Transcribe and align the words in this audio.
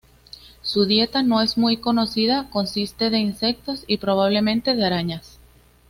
Su 0.63 0.85
dieta 0.87 1.21
no 1.21 1.41
es 1.43 1.59
muy 1.59 1.77
conocida, 1.77 2.49
consiste 2.49 3.11
de 3.11 3.19
insectos 3.19 3.83
y 3.85 3.97
probablemente 3.97 4.73
de 4.75 4.83
arañas. 4.83 5.37